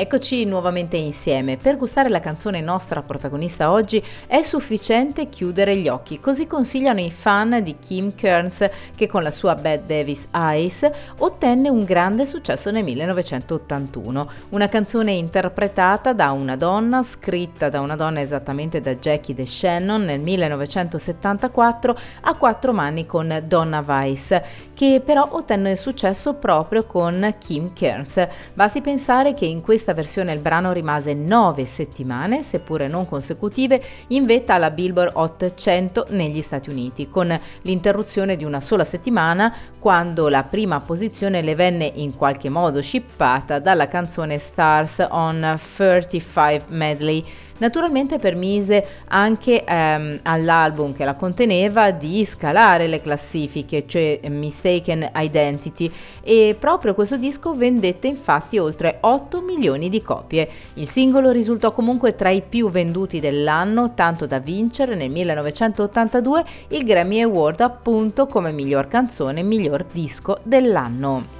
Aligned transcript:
Eccoci 0.00 0.46
nuovamente 0.46 0.96
insieme. 0.96 1.58
Per 1.58 1.76
gustare 1.76 2.08
la 2.08 2.20
canzone 2.20 2.62
nostra 2.62 3.02
protagonista 3.02 3.70
oggi 3.70 4.02
è 4.26 4.40
sufficiente 4.40 5.28
chiudere 5.28 5.76
gli 5.76 5.88
occhi, 5.88 6.20
così 6.20 6.46
consigliano 6.46 7.00
i 7.00 7.10
fan 7.10 7.60
di 7.62 7.76
Kim 7.78 8.14
Kearns 8.14 8.66
che 8.94 9.06
con 9.06 9.22
la 9.22 9.30
sua 9.30 9.56
Bad 9.56 9.82
Davis 9.84 10.28
Eyes 10.32 10.90
ottenne 11.18 11.68
un 11.68 11.84
grande 11.84 12.24
successo 12.24 12.70
nel 12.70 12.82
1981. 12.82 14.30
Una 14.48 14.68
canzone 14.70 15.12
interpretata 15.12 16.14
da 16.14 16.30
una 16.30 16.56
donna, 16.56 17.02
scritta 17.02 17.68
da 17.68 17.80
una 17.80 17.94
donna 17.94 18.22
esattamente 18.22 18.80
da 18.80 18.94
Jackie 18.94 19.34
De 19.34 19.44
Shannon 19.44 20.02
nel 20.02 20.20
1974 20.20 21.98
a 22.22 22.34
quattro 22.36 22.72
mani 22.72 23.04
con 23.04 23.42
Donna 23.46 23.84
Weiss, 23.86 24.40
che 24.72 25.02
però 25.04 25.28
ottenne 25.32 25.76
successo 25.76 26.36
proprio 26.36 26.84
con 26.84 27.34
Kim 27.38 27.74
Kearns. 27.74 28.26
Basti 28.54 28.80
pensare 28.80 29.34
che 29.34 29.44
in 29.44 29.60
questa 29.60 29.88
versione 29.92 30.32
il 30.32 30.40
brano 30.40 30.72
rimase 30.72 31.14
nove 31.14 31.64
settimane, 31.66 32.42
seppure 32.42 32.88
non 32.88 33.06
consecutive, 33.06 33.82
in 34.08 34.26
vetta 34.26 34.54
alla 34.54 34.70
Billboard 34.70 35.12
Hot 35.14 35.54
100 35.54 36.06
negli 36.10 36.42
Stati 36.42 36.70
Uniti, 36.70 37.08
con 37.08 37.38
l'interruzione 37.62 38.36
di 38.36 38.44
una 38.44 38.60
sola 38.60 38.84
settimana 38.84 39.54
quando 39.78 40.28
la 40.28 40.44
prima 40.44 40.80
posizione 40.80 41.42
le 41.42 41.54
venne 41.54 41.90
in 41.94 42.16
qualche 42.16 42.48
modo 42.48 42.82
scippata 42.82 43.58
dalla 43.58 43.88
canzone 43.88 44.38
Stars 44.38 45.06
on 45.10 45.58
35 45.76 46.64
Medley 46.68 47.24
naturalmente 47.60 48.18
permise 48.18 48.84
anche 49.08 49.64
ehm, 49.64 50.20
all'album 50.22 50.92
che 50.92 51.04
la 51.04 51.14
conteneva 51.14 51.90
di 51.92 52.24
scalare 52.24 52.86
le 52.86 53.00
classifiche, 53.00 53.86
cioè 53.86 54.20
Mistaken 54.28 55.10
Identity, 55.14 55.90
e 56.22 56.56
proprio 56.58 56.94
questo 56.94 57.16
disco 57.16 57.54
vendette 57.54 58.08
infatti 58.08 58.58
oltre 58.58 58.98
8 59.00 59.40
milioni 59.40 59.88
di 59.88 60.02
copie. 60.02 60.48
Il 60.74 60.88
singolo 60.88 61.30
risultò 61.30 61.72
comunque 61.72 62.14
tra 62.14 62.30
i 62.30 62.42
più 62.42 62.68
venduti 62.68 63.20
dell'anno, 63.20 63.94
tanto 63.94 64.26
da 64.26 64.38
vincere 64.38 64.94
nel 64.94 65.10
1982 65.10 66.44
il 66.68 66.84
Grammy 66.84 67.22
Award 67.22 67.60
appunto 67.60 68.26
come 68.26 68.52
miglior 68.52 68.88
canzone 68.88 69.42
miglior 69.42 69.84
disco 69.90 70.38
dell'anno. 70.42 71.39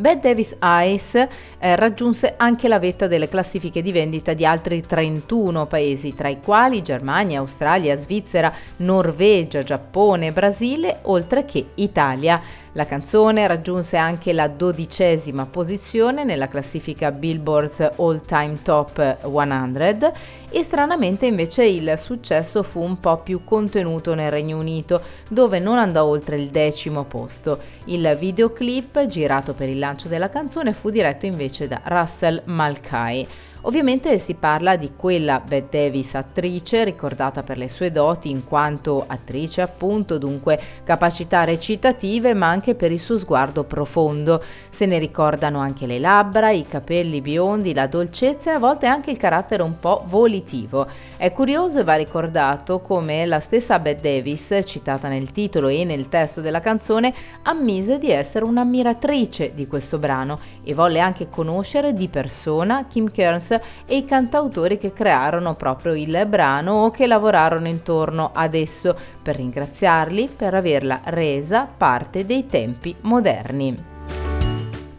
Bad 0.00 0.20
Davis 0.20 0.56
Ice 0.62 1.28
eh, 1.58 1.76
raggiunse 1.76 2.34
anche 2.38 2.68
la 2.68 2.78
vetta 2.78 3.06
delle 3.06 3.28
classifiche 3.28 3.82
di 3.82 3.92
vendita 3.92 4.32
di 4.32 4.46
altri 4.46 4.80
31 4.84 5.66
paesi, 5.66 6.14
tra 6.14 6.28
i 6.28 6.40
quali 6.40 6.80
Germania, 6.80 7.40
Australia, 7.40 7.94
Svizzera, 7.98 8.50
Norvegia, 8.76 9.62
Giappone, 9.62 10.32
Brasile, 10.32 11.00
oltre 11.02 11.44
che 11.44 11.66
Italia. 11.74 12.40
La 12.74 12.86
canzone 12.86 13.48
raggiunse 13.48 13.96
anche 13.96 14.32
la 14.32 14.46
dodicesima 14.46 15.44
posizione 15.44 16.22
nella 16.22 16.46
classifica 16.46 17.10
Billboard's 17.10 17.80
All 17.96 18.24
Time 18.24 18.58
Top 18.62 19.18
100 19.22 20.12
e 20.50 20.62
stranamente 20.62 21.26
invece 21.26 21.64
il 21.64 21.92
successo 21.98 22.62
fu 22.62 22.80
un 22.80 23.00
po' 23.00 23.18
più 23.18 23.42
contenuto 23.42 24.14
nel 24.14 24.30
Regno 24.30 24.58
Unito, 24.58 25.00
dove 25.28 25.58
non 25.58 25.78
andò 25.78 26.04
oltre 26.04 26.36
il 26.36 26.50
decimo 26.50 27.02
posto. 27.02 27.58
Il 27.86 28.16
videoclip 28.16 29.04
girato 29.06 29.52
per 29.52 29.68
il 29.68 29.80
lancio 29.80 30.06
della 30.06 30.28
canzone 30.28 30.72
fu 30.72 30.90
diretto 30.90 31.26
invece 31.26 31.66
da 31.66 31.80
Russell 31.82 32.40
Malkai. 32.44 33.26
Ovviamente 33.62 34.18
si 34.18 34.34
parla 34.34 34.76
di 34.76 34.92
quella 34.96 35.38
Bette 35.38 35.68
Davis 35.82 36.14
attrice 36.14 36.82
ricordata 36.82 37.42
per 37.42 37.58
le 37.58 37.68
sue 37.68 37.92
doti 37.92 38.30
in 38.30 38.44
quanto 38.44 39.04
attrice 39.06 39.60
appunto, 39.60 40.16
dunque 40.16 40.58
capacità 40.82 41.44
recitative 41.44 42.32
ma 42.32 42.48
anche 42.48 42.74
per 42.74 42.90
il 42.90 42.98
suo 42.98 43.18
sguardo 43.18 43.64
profondo. 43.64 44.42
Se 44.70 44.86
ne 44.86 44.98
ricordano 44.98 45.58
anche 45.58 45.86
le 45.86 45.98
labbra, 45.98 46.50
i 46.50 46.66
capelli 46.66 47.20
biondi, 47.20 47.74
la 47.74 47.86
dolcezza 47.86 48.50
e 48.50 48.54
a 48.54 48.58
volte 48.58 48.86
anche 48.86 49.10
il 49.10 49.18
carattere 49.18 49.62
un 49.62 49.78
po' 49.78 50.04
volitivo. 50.06 50.86
È 51.18 51.30
curioso 51.30 51.80
e 51.80 51.84
va 51.84 51.96
ricordato 51.96 52.80
come 52.80 53.26
la 53.26 53.40
stessa 53.40 53.78
Bette 53.78 54.00
Davis, 54.00 54.58
citata 54.64 55.08
nel 55.08 55.32
titolo 55.32 55.68
e 55.68 55.84
nel 55.84 56.08
testo 56.08 56.40
della 56.40 56.60
canzone, 56.60 57.12
ammise 57.42 57.98
di 57.98 58.10
essere 58.10 58.46
un'ammiratrice 58.46 59.52
di 59.54 59.66
questo 59.66 59.98
brano 59.98 60.38
e 60.64 60.72
volle 60.72 61.00
anche 61.00 61.28
conoscere 61.28 61.92
di 61.92 62.08
persona 62.08 62.86
Kim 62.88 63.10
Kearns 63.10 63.49
e 63.86 63.96
i 63.96 64.04
cantautori 64.04 64.78
che 64.78 64.92
crearono 64.92 65.54
proprio 65.54 65.94
il 65.94 66.26
brano 66.26 66.84
o 66.84 66.90
che 66.90 67.06
lavorarono 67.06 67.68
intorno 67.68 68.30
ad 68.34 68.54
esso 68.54 68.96
per 69.22 69.36
ringraziarli 69.36 70.28
per 70.36 70.54
averla 70.54 71.00
resa 71.04 71.66
parte 71.66 72.26
dei 72.26 72.46
tempi 72.46 72.94
moderni. 73.02 73.89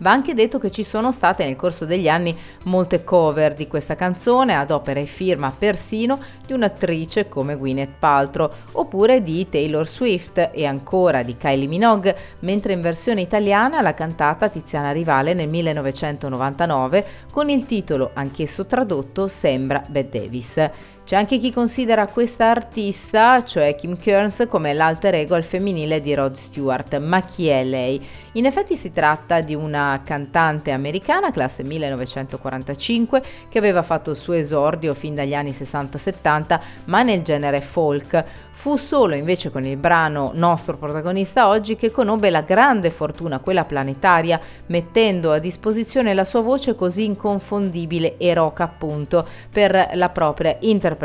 Va 0.02 0.12
anche 0.12 0.34
detto 0.34 0.58
che 0.58 0.72
ci 0.72 0.84
sono 0.84 1.12
state 1.12 1.46
nel 1.46 1.56
corso 1.56 1.86
degli 1.86 2.10
anni 2.10 2.36
molte 2.64 3.04
cover 3.04 3.54
di 3.54 3.68
questa 3.68 3.96
canzone 3.96 4.56
ad 4.56 4.72
opera 4.72 5.00
e 5.00 5.06
firma 5.06 5.54
persino 5.56 6.20
di 6.46 6.54
un'attrice 6.54 7.30
come 7.30 7.56
Gwyneth 7.56 7.94
Paltrow 8.00 8.52
oppure 8.74 9.22
di 9.22 9.48
Taylor 9.48 9.88
Swift 9.88 10.50
e 10.54 10.66
ancora 10.66 11.22
di 11.22 11.38
Kylie 11.38 11.68
Minogue, 11.68 12.16
mentre 12.40 12.74
in 12.74 12.82
versione 12.82 13.22
italiana 13.22 13.82
la 13.82 13.94
cantata 13.94 14.50
Tiziana 14.50 14.92
Rivale 14.92 15.36
nel 15.36 15.50
1999 15.50 17.06
con 17.32 17.50
il 17.50 17.66
titolo 17.68 18.10
anch'esso 18.14 18.66
tradotto 18.66 19.28
Sembra 19.28 19.84
Bette 19.88 20.20
Davis. 20.22 20.70
C'è 21.12 21.18
anche 21.18 21.40
chi 21.40 21.52
considera 21.52 22.08
questa 22.08 22.52
artista, 22.52 23.44
cioè 23.44 23.76
Kim 23.76 23.98
Kearns, 23.98 24.46
come 24.48 24.74
l'alter 24.74 25.16
ego 25.16 25.36
al 25.36 25.44
femminile 25.44 26.00
di 26.00 26.14
Rod 26.14 26.36
Stewart. 26.36 27.00
Ma 27.00 27.22
chi 27.24 27.48
è 27.48 27.66
lei? 27.66 28.02
In 28.36 28.46
effetti 28.46 28.78
si 28.78 28.94
tratta 28.94 29.42
di 29.42 29.54
una 29.54 30.04
cantante 30.06 30.72
americana, 30.72 31.32
classe 31.32 31.64
1945, 31.64 33.22
che 33.50 33.58
aveva 33.58 33.82
fatto 33.82 34.12
il 34.12 34.16
suo 34.16 34.36
esordio 34.36 34.94
fin 34.94 35.14
dagli 35.14 35.34
anni 35.34 35.50
60-70, 35.50 36.60
ma 36.86 37.04
nel 37.04 37.24
genere 37.24 37.60
folk. 37.60 38.24
Fu 38.52 38.78
solo 38.78 39.16
invece 39.16 39.52
con 39.52 39.66
il 39.66 39.76
brano 39.76 40.32
nostro 40.36 40.78
protagonista 40.78 41.48
oggi 41.50 41.76
che 41.76 41.92
conobbe 41.92 42.30
la 42.30 42.42
grande 42.42 42.90
fortuna, 42.90 43.40
quella 43.40 43.66
planetaria, 43.66 44.40
mettendo 44.68 45.34
a 45.34 45.40
disposizione 45.40 46.14
la 46.14 46.24
sua 46.24 46.40
voce 46.42 46.76
così 46.76 47.04
inconfondibile 47.04 48.16
e 48.18 48.34
roca 48.34 48.64
appunto 48.64 49.28
per 49.52 49.90
la 49.96 50.08
propria 50.08 50.56
interpretazione. 50.60 51.00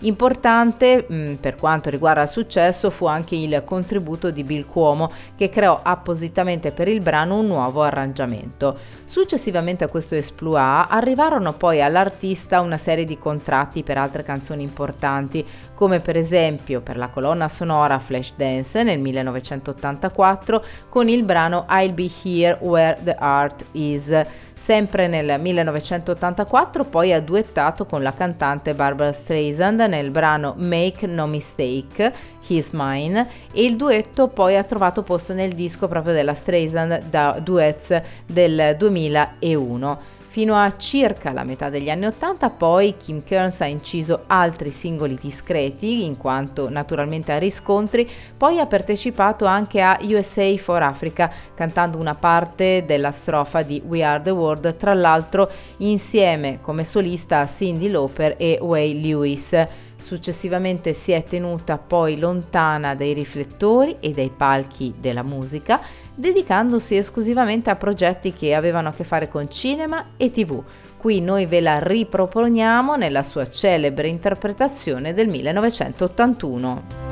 Importante 0.00 1.06
mh, 1.08 1.14
mm, 1.14 1.34
per 1.34 1.56
quanto 1.56 1.90
riguarda 1.90 2.22
il 2.22 2.28
successo 2.28 2.90
fu 2.90 3.06
anche 3.06 3.34
il 3.34 3.62
contributo 3.64 4.30
di 4.30 4.44
Bill 4.44 4.66
Cuomo 4.66 5.10
che 5.36 5.48
creò 5.48 5.80
appositamente 5.82 6.72
per 6.72 6.88
il 6.88 7.00
brano 7.00 7.38
un 7.38 7.46
nuovo 7.46 7.82
arrangiamento. 7.82 8.76
Successivamente 9.04 9.84
a 9.84 9.88
questo 9.88 10.14
exploit 10.14 10.86
arrivarono 10.88 11.52
poi 11.54 11.82
all'artista 11.82 12.60
una 12.60 12.78
serie 12.78 13.04
di 13.04 13.18
contratti 13.18 13.82
per 13.82 13.98
altre 13.98 14.22
canzoni 14.22 14.62
importanti 14.62 15.44
come 15.74 16.00
per 16.00 16.16
esempio 16.16 16.80
per 16.80 16.96
la 16.96 17.08
colonna 17.08 17.48
sonora 17.48 17.98
Flashdance 17.98 18.82
nel 18.82 19.00
1984 19.00 20.64
con 20.88 21.08
il 21.08 21.24
brano 21.24 21.66
I'll 21.68 21.92
Be 21.92 22.10
Here 22.22 22.58
Where 22.60 22.98
the 23.02 23.16
Art 23.18 23.64
Is. 23.72 24.24
Sempre 24.62 25.08
nel 25.08 25.40
1984 25.40 26.84
poi 26.84 27.12
ha 27.12 27.20
duettato 27.20 27.84
con 27.84 28.00
la 28.00 28.14
cantante 28.14 28.74
Barbara 28.74 29.12
Streisand 29.12 29.80
nel 29.80 30.12
brano 30.12 30.54
Make 30.56 31.04
No 31.08 31.26
Mistake, 31.26 32.12
He's 32.46 32.70
Mine 32.70 33.28
e 33.50 33.64
il 33.64 33.74
duetto 33.74 34.28
poi 34.28 34.56
ha 34.56 34.62
trovato 34.62 35.02
posto 35.02 35.34
nel 35.34 35.54
disco 35.54 35.88
proprio 35.88 36.14
della 36.14 36.34
Streisand 36.34 37.06
da 37.08 37.40
Duets 37.42 38.00
del 38.24 38.76
2001. 38.78 39.98
Fino 40.32 40.54
a 40.54 40.74
circa 40.78 41.30
la 41.30 41.44
metà 41.44 41.68
degli 41.68 41.90
anni 41.90 42.06
Ottanta 42.06 42.48
poi 42.48 42.96
Kim 42.96 43.22
Kearns 43.22 43.60
ha 43.60 43.66
inciso 43.66 44.22
altri 44.28 44.70
singoli 44.70 45.14
discreti, 45.14 46.06
in 46.06 46.16
quanto 46.16 46.70
naturalmente 46.70 47.32
a 47.32 47.38
riscontri, 47.38 48.08
poi 48.34 48.58
ha 48.58 48.64
partecipato 48.64 49.44
anche 49.44 49.82
a 49.82 49.98
USA 50.00 50.56
for 50.56 50.80
Africa, 50.80 51.30
cantando 51.54 51.98
una 51.98 52.14
parte 52.14 52.84
della 52.86 53.10
strofa 53.10 53.60
di 53.60 53.82
We 53.86 54.02
Are 54.02 54.22
the 54.22 54.30
World, 54.30 54.74
tra 54.76 54.94
l'altro 54.94 55.50
insieme 55.76 56.60
come 56.62 56.84
solista 56.84 57.40
a 57.40 57.46
Cindy 57.46 57.90
Lauper 57.90 58.36
e 58.38 58.58
Way 58.58 59.02
Lewis. 59.02 59.66
Successivamente 60.00 60.94
si 60.94 61.12
è 61.12 61.22
tenuta 61.22 61.76
poi 61.76 62.18
lontana 62.18 62.94
dai 62.94 63.12
riflettori 63.12 63.98
e 64.00 64.10
dai 64.12 64.32
palchi 64.34 64.94
della 64.98 65.22
musica, 65.22 65.80
dedicandosi 66.14 66.96
esclusivamente 66.96 67.70
a 67.70 67.76
progetti 67.76 68.32
che 68.32 68.54
avevano 68.54 68.88
a 68.88 68.92
che 68.92 69.04
fare 69.04 69.28
con 69.28 69.50
cinema 69.50 70.10
e 70.16 70.30
tv. 70.30 70.62
Qui 70.96 71.20
noi 71.20 71.46
ve 71.46 71.60
la 71.60 71.78
riproponiamo 71.78 72.96
nella 72.96 73.22
sua 73.22 73.46
celebre 73.48 74.08
interpretazione 74.08 75.14
del 75.14 75.28
1981. 75.28 77.11